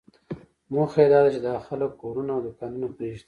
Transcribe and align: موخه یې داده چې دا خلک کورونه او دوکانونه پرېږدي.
موخه 0.73 0.99
یې 1.03 1.09
داده 1.13 1.29
چې 1.35 1.39
دا 1.47 1.53
خلک 1.67 1.91
کورونه 2.01 2.31
او 2.33 2.41
دوکانونه 2.45 2.87
پرېږدي. 2.95 3.19